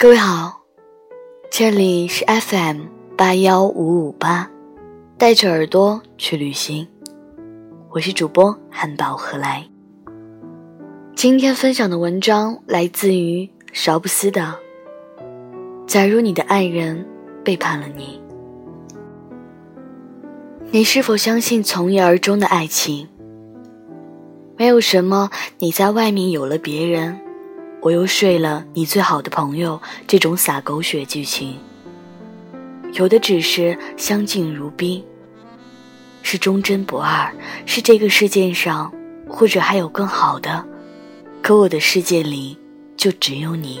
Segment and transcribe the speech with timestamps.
[0.00, 0.60] 各位好，
[1.50, 2.82] 这里是 FM
[3.16, 4.48] 八幺五五八，
[5.18, 6.86] 带着耳朵去旅行，
[7.90, 9.68] 我是主播汉堡何来。
[11.16, 14.54] 今天分享的文章来自于邵布斯的
[15.88, 17.04] 《假如你的爱人
[17.42, 18.20] 背叛了你》，
[20.70, 23.08] 你是否相信从一而终的爱情？
[24.56, 27.18] 没有什么，你在外面有了别人。
[27.80, 31.56] 我又睡了，你最好的朋友，这种撒狗血剧情，
[32.94, 35.02] 有的只是相敬如宾，
[36.22, 37.32] 是忠贞不二，
[37.66, 38.92] 是这个世界上，
[39.28, 40.66] 或者还有更好的，
[41.40, 42.58] 可我的世界里
[42.96, 43.78] 就只有你，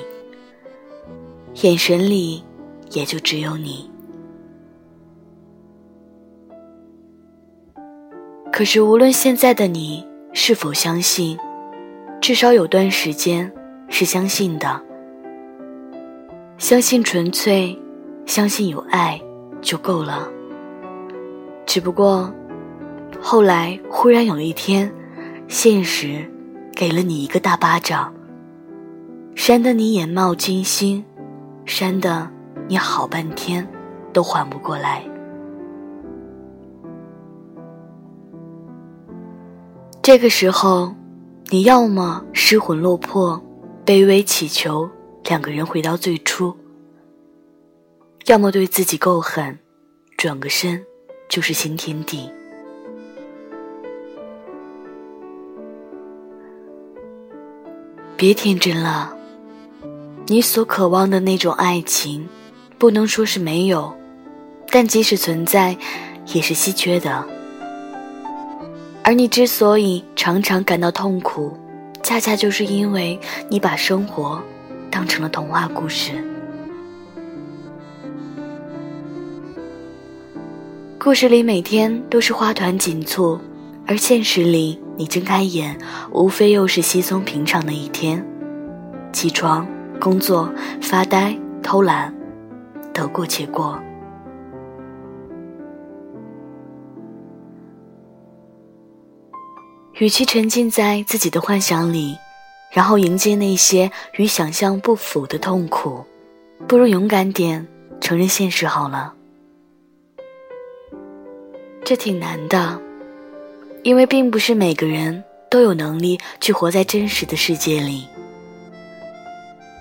[1.62, 2.44] 眼神里
[2.92, 3.90] 也就只有你。
[8.52, 11.36] 可是无论现在的你是否相信，
[12.20, 13.52] 至少有段时间。
[13.88, 14.80] 是相信的，
[16.56, 17.76] 相信纯粹，
[18.26, 19.20] 相信有爱
[19.60, 20.28] 就够了。
[21.66, 22.32] 只不过，
[23.20, 24.92] 后来忽然有一天，
[25.48, 26.30] 现实
[26.74, 28.12] 给了你一个大巴掌，
[29.34, 31.04] 扇得你眼冒金星，
[31.64, 32.30] 扇得
[32.68, 33.66] 你好半天
[34.12, 35.02] 都缓不过来。
[40.02, 40.94] 这个时候，
[41.50, 43.42] 你要么失魂落魄。
[43.88, 44.86] 卑微祈求
[45.24, 46.54] 两个人回到最初，
[48.26, 49.58] 要么对自己够狠，
[50.18, 50.84] 转个身
[51.26, 52.30] 就是新天地。
[58.14, 59.16] 别天真了，
[60.26, 62.28] 你所渴望的那种爱情，
[62.76, 63.90] 不能说是没有，
[64.68, 65.74] 但即使存在，
[66.34, 67.26] 也是稀缺的。
[69.02, 71.58] 而你之所以常常感到痛苦。
[72.08, 73.20] 恰恰就是因为
[73.50, 74.42] 你把生活
[74.90, 76.12] 当成了童话故事，
[80.98, 83.38] 故事里每天都是花团锦簇，
[83.86, 85.76] 而现实里你睁开眼，
[86.10, 88.26] 无非又是稀松平常的一天：
[89.12, 89.68] 起床、
[90.00, 92.14] 工作、发呆、偷懒，
[92.94, 93.78] 得过且过。
[99.98, 102.16] 与其沉浸在自己的幻想里，
[102.70, 106.04] 然后迎接那些与想象不符的痛苦，
[106.68, 107.66] 不如勇敢点，
[108.00, 109.12] 承认现实好了。
[111.84, 112.80] 这挺难的，
[113.82, 118.06] 因为并不是每个人都有能力去活在真实的世界里。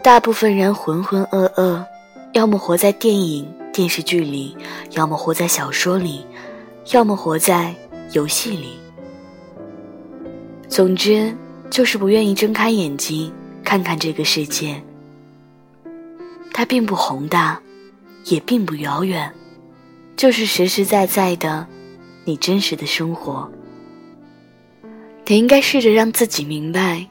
[0.04, 1.86] 大部分人浑浑噩噩，
[2.34, 4.58] 要么活在电影、电视剧里，
[4.92, 6.26] 要么活在小说里，
[6.92, 7.76] 要么活在
[8.14, 8.80] 游戏里。
[10.70, 11.36] 总之，
[11.70, 13.32] 就是不愿意睁开眼睛
[13.64, 14.82] 看看这个世界。
[16.54, 17.60] 它并不宏大，
[18.26, 19.34] 也并不遥远，
[20.16, 21.66] 就是实实在在的，
[22.26, 23.50] 你真实的生活。
[25.26, 27.08] 你应该试着让自己明白，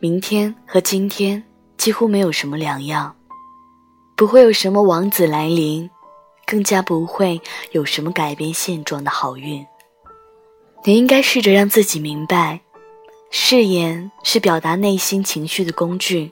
[0.00, 1.42] 明天和今天
[1.76, 3.14] 几乎没有什么两样，
[4.16, 5.88] 不会有什么王子来临，
[6.46, 7.40] 更加不会
[7.72, 9.64] 有什么改变现状的好运。
[10.84, 12.60] 你应该试着让自己明白。
[13.36, 16.30] 誓言是表达内心情绪的工具，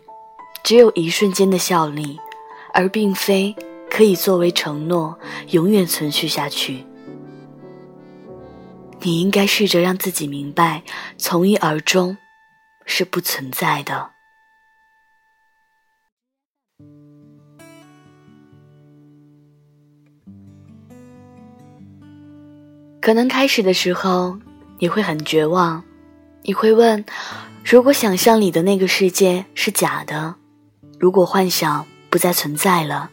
[0.63, 2.17] 只有一瞬间的效力，
[2.73, 3.53] 而并非
[3.91, 5.19] 可以作为承诺
[5.49, 6.87] 永远存续下去。
[9.01, 10.85] 你应该试着让自己明白，
[11.19, 12.17] 从一而终
[12.87, 14.11] 是不存在的。
[23.01, 24.39] 可能开始的时候
[24.79, 25.83] 你会很绝望。
[26.45, 27.05] 你会问：
[27.65, 30.35] 如果想象里的那个世界是假的，
[30.99, 33.11] 如果幻想不再存在了，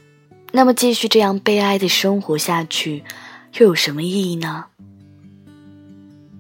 [0.52, 3.04] 那么继续这样悲哀的生活下去，
[3.60, 4.66] 又有什么意义呢？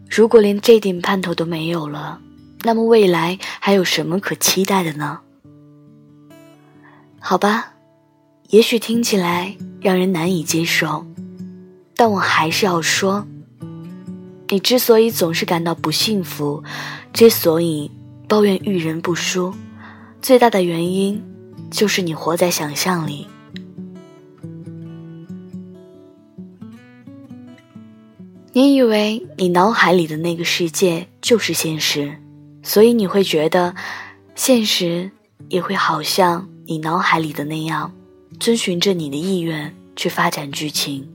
[0.10, 2.20] 如果连这点盼头都没有了，
[2.64, 5.20] 那么未来还有什么可期待的呢？
[7.20, 7.74] 好吧，
[8.48, 11.06] 也许听起来让人难以接受，
[11.96, 13.28] 但我还是要说。
[14.52, 16.64] 你之所以总是感到不幸福，
[17.14, 17.92] 之所以
[18.28, 19.54] 抱怨遇人不淑，
[20.22, 21.24] 最大的原因
[21.70, 23.28] 就是你活在想象里。
[28.54, 32.18] 你以为你脑海里的那个世界就是现实，
[32.64, 33.76] 所以你会觉得
[34.34, 35.12] 现实
[35.48, 37.94] 也会好像你脑海里的那样，
[38.40, 41.08] 遵循着你的意愿去发展剧情。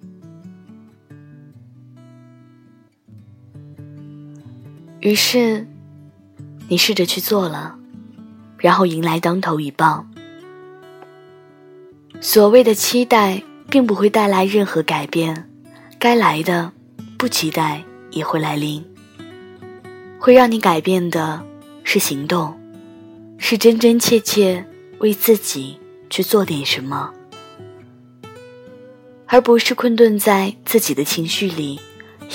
[5.04, 5.66] 于是，
[6.66, 7.76] 你试着去做了，
[8.56, 10.10] 然后迎来当头一棒。
[12.22, 15.46] 所谓的期待，并不会带来任何改变，
[15.98, 16.72] 该来的，
[17.18, 18.82] 不期待也会来临。
[20.18, 21.44] 会让你改变的
[21.82, 22.58] 是行动，
[23.36, 24.64] 是真真切切
[25.00, 25.78] 为自己
[26.08, 27.12] 去做点什么，
[29.26, 31.78] 而不是困顿在自己的情绪里，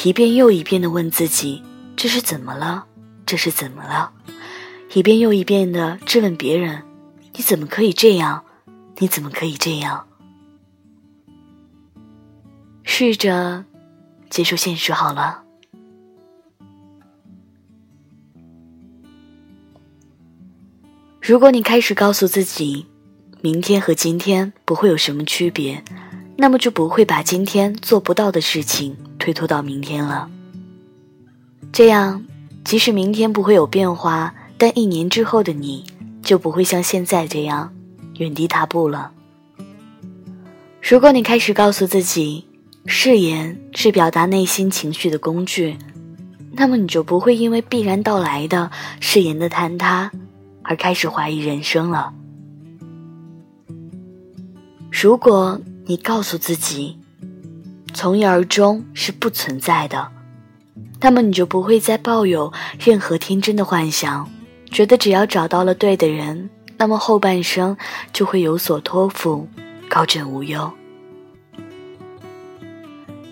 [0.04, 1.64] 一遍又一遍的问自己：
[2.02, 2.86] 这是怎么了？
[3.26, 4.14] 这是怎么了？
[4.94, 6.84] 一遍又一遍的质问别人：
[7.34, 8.46] 你怎么可以这样？
[9.00, 10.08] 你怎么可以这样？
[12.84, 13.66] 试着
[14.30, 15.44] 接受现实好了。
[21.22, 22.86] 如果你开始告诉自己，
[23.42, 25.84] 明天和今天不会有什么区别，
[26.38, 30.32] 那么就不会把今天做不到的事情推脱到明天了。
[31.72, 32.26] 这样，
[32.64, 35.86] 即使明天不会有变化，但一年之后的你
[36.22, 37.74] 就不会像现在这样。
[38.18, 39.12] 原地踏步了。
[40.82, 42.46] 如果你开始告诉自己，
[42.86, 45.78] 誓言是表达内心情绪的工具，
[46.52, 50.12] 那么你就不会因为必然到来的誓言的坍塌
[50.64, 52.14] 而开始怀疑人生了。
[54.92, 56.98] 如果你告诉自己，
[57.94, 60.12] 从一而终是不存在的，
[61.02, 64.30] 那么你就不会再抱有任何天真的幻想，
[64.72, 66.50] 觉得只要找到了对的人。
[66.78, 67.76] 那么后半生
[68.14, 69.48] 就会有所托付，
[69.90, 70.72] 高枕无忧。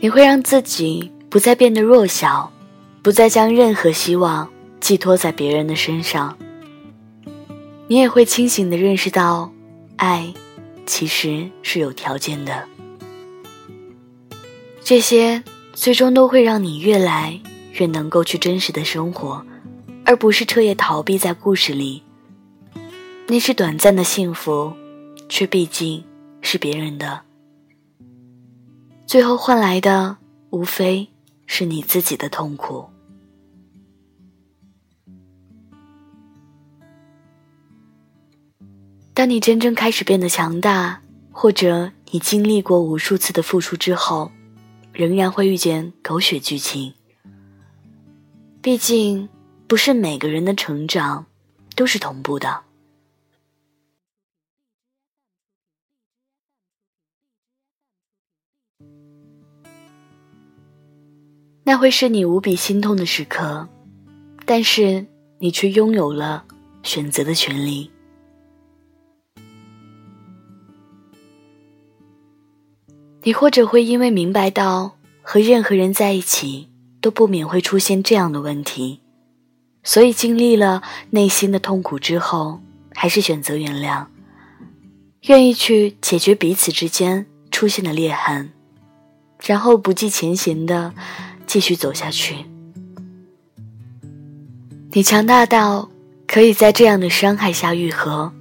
[0.01, 2.51] 你会让自己不再变得弱小，
[3.01, 4.49] 不再将任何希望
[4.81, 6.37] 寄托在别人的身上。
[7.87, 9.49] 你也会清醒的认识到，
[9.95, 10.33] 爱
[10.85, 12.65] 其实是有条件的。
[14.83, 15.41] 这些
[15.73, 17.39] 最终都会让你越来
[17.77, 19.45] 越能够去真实的生活，
[20.05, 22.03] 而不是彻夜逃避在故事里。
[23.27, 24.73] 那是短暂的幸福，
[25.27, 26.03] 却毕竟
[26.41, 27.21] 是别人的。
[29.05, 30.17] 最后换来的，
[30.49, 31.07] 无非
[31.45, 32.87] 是你自己的痛苦。
[39.13, 41.01] 当你真正开始变得强大，
[41.31, 44.31] 或者你经历过无数次的付出之后，
[44.93, 46.93] 仍然会遇见狗血剧情。
[48.67, 49.29] 毕竟，
[49.65, 51.25] 不是每个人的成长
[51.73, 52.63] 都是同步的。
[61.63, 63.69] 那会是你无比心痛的时刻，
[64.45, 65.05] 但是
[65.39, 66.43] 你却拥有了
[66.83, 67.89] 选择的权利。
[73.23, 76.67] 你或者会因为明白到和任何人在一起
[77.07, 78.99] 都不免会出现这样的问题，
[79.81, 82.59] 所以经历了内心的痛苦之后，
[82.93, 84.07] 还是选择原谅，
[85.21, 88.51] 愿意去解决彼此之间出现的裂痕，
[89.45, 90.93] 然后不计前嫌的。
[91.45, 92.35] 继续走下去。
[94.91, 95.89] 你强大到
[96.27, 98.33] 可以在这样的伤害下愈合，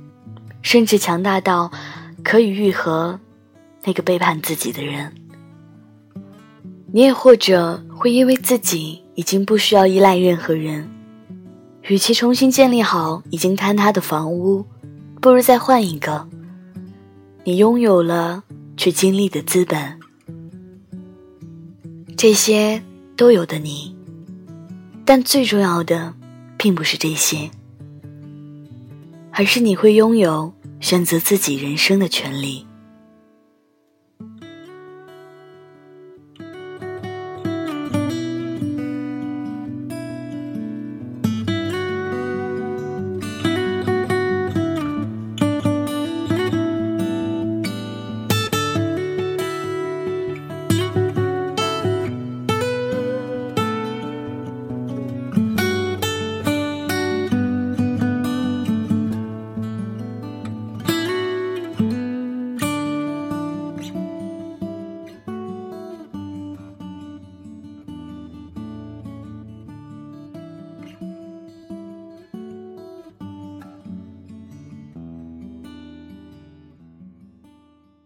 [0.60, 1.70] 甚至强大到
[2.24, 3.20] 可以愈合
[3.84, 5.14] 那个背叛自己的人。
[6.92, 10.88] 你也或者会因为自己已经不需要依赖任何人，
[11.82, 14.64] 与其重新建立好已经坍塌的房屋，
[15.20, 16.28] 不如再换一个。
[17.44, 18.44] 你拥有了
[18.76, 19.98] 去经历的资本，
[22.16, 22.82] 这些。
[23.18, 23.96] 都有的你，
[25.06, 26.12] 但最重要的，
[26.58, 27.50] 并不是这些，
[29.30, 32.65] 而是你会拥有选择自己人生的权利。